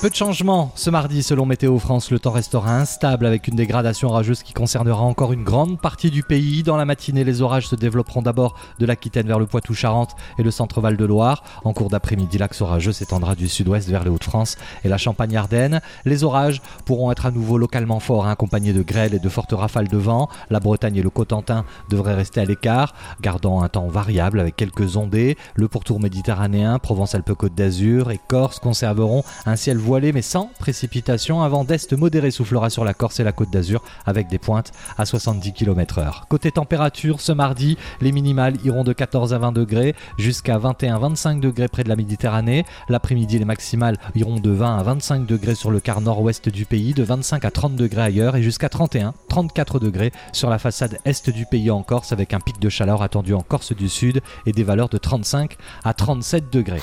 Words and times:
Peu 0.00 0.10
de 0.10 0.14
changements 0.14 0.70
ce 0.76 0.90
mardi 0.90 1.24
selon 1.24 1.44
Météo 1.44 1.76
France. 1.80 2.12
Le 2.12 2.20
temps 2.20 2.30
restera 2.30 2.76
instable 2.76 3.26
avec 3.26 3.48
une 3.48 3.56
dégradation 3.56 4.10
orageuse 4.10 4.44
qui 4.44 4.52
concernera 4.52 5.02
encore 5.02 5.32
une 5.32 5.42
grande 5.42 5.80
partie 5.80 6.12
du 6.12 6.22
pays. 6.22 6.62
Dans 6.62 6.76
la 6.76 6.84
matinée, 6.84 7.24
les 7.24 7.42
orages 7.42 7.66
se 7.66 7.74
développeront 7.74 8.22
d'abord 8.22 8.54
de 8.78 8.86
l'Aquitaine 8.86 9.26
vers 9.26 9.40
le 9.40 9.46
Poitou-Charentes 9.46 10.14
et 10.38 10.44
le 10.44 10.52
centre-Val 10.52 10.96
de 10.96 11.04
Loire. 11.04 11.42
En 11.64 11.72
cours 11.72 11.90
d'après-midi, 11.90 12.38
l'axe 12.38 12.60
orageux 12.60 12.92
s'étendra 12.92 13.34
du 13.34 13.48
sud-ouest 13.48 13.88
vers 13.88 14.04
les 14.04 14.10
Hauts-de-France 14.10 14.56
et 14.84 14.88
la 14.88 14.98
Champagne-Ardenne. 14.98 15.80
Les 16.04 16.22
orages 16.22 16.62
pourront 16.84 17.10
être 17.10 17.26
à 17.26 17.32
nouveau 17.32 17.58
localement 17.58 17.98
forts, 17.98 18.26
hein, 18.26 18.30
accompagnés 18.30 18.72
de 18.72 18.82
grêles 18.82 19.14
et 19.14 19.18
de 19.18 19.28
fortes 19.28 19.52
rafales 19.52 19.88
de 19.88 19.98
vent. 19.98 20.28
La 20.48 20.60
Bretagne 20.60 20.94
et 20.94 21.02
le 21.02 21.10
Cotentin 21.10 21.64
devraient 21.90 22.14
rester 22.14 22.40
à 22.40 22.44
l'écart, 22.44 22.94
gardant 23.20 23.62
un 23.62 23.68
temps 23.68 23.88
variable 23.88 24.38
avec 24.38 24.54
quelques 24.54 24.96
ondées. 24.96 25.36
Le 25.56 25.66
pourtour 25.66 25.98
méditerranéen, 25.98 26.78
Provence-Alpes-Côte 26.78 27.56
d'Azur 27.56 28.12
et 28.12 28.20
Corse 28.28 28.60
conserveront 28.60 29.24
un 29.44 29.56
ciel 29.56 29.76
voilé 29.88 30.12
mais 30.12 30.20
sans 30.20 30.50
précipitation. 30.58 31.42
Un 31.42 31.48
vent 31.48 31.64
d'est 31.64 31.94
modéré 31.94 32.30
soufflera 32.30 32.68
sur 32.68 32.84
la 32.84 32.92
Corse 32.92 33.20
et 33.20 33.24
la 33.24 33.32
Côte 33.32 33.48
d'Azur 33.50 33.82
avec 34.04 34.28
des 34.28 34.36
pointes 34.36 34.70
à 34.98 35.06
70 35.06 35.54
km/h. 35.54 36.26
Côté 36.28 36.52
température, 36.52 37.22
ce 37.22 37.32
mardi, 37.32 37.78
les 38.02 38.12
minimales 38.12 38.56
iront 38.66 38.84
de 38.84 38.92
14 38.92 39.32
à 39.32 39.38
20 39.38 39.52
degrés 39.52 39.94
jusqu'à 40.18 40.58
21-25 40.58 41.40
degrés 41.40 41.68
près 41.68 41.84
de 41.84 41.88
la 41.88 41.96
Méditerranée. 41.96 42.66
L'après-midi, 42.90 43.38
les 43.38 43.46
maximales 43.46 43.96
iront 44.14 44.40
de 44.40 44.50
20 44.50 44.76
à 44.76 44.82
25 44.82 45.24
degrés 45.24 45.54
sur 45.54 45.70
le 45.70 45.80
quart 45.80 46.02
nord-ouest 46.02 46.50
du 46.50 46.66
pays, 46.66 46.92
de 46.92 47.02
25 47.02 47.46
à 47.46 47.50
30 47.50 47.74
degrés 47.74 48.02
ailleurs 48.02 48.36
et 48.36 48.42
jusqu'à 48.42 48.68
31-34 48.68 49.80
degrés 49.80 50.12
sur 50.34 50.50
la 50.50 50.58
façade 50.58 50.98
est 51.06 51.30
du 51.30 51.46
pays 51.46 51.70
en 51.70 51.82
Corse 51.82 52.12
avec 52.12 52.34
un 52.34 52.40
pic 52.40 52.60
de 52.60 52.68
chaleur 52.68 53.00
attendu 53.00 53.32
en 53.32 53.40
Corse 53.40 53.72
du 53.72 53.88
Sud 53.88 54.20
et 54.44 54.52
des 54.52 54.64
valeurs 54.64 54.90
de 54.90 54.98
35 54.98 55.56
à 55.82 55.94
37 55.94 56.52
degrés. 56.52 56.82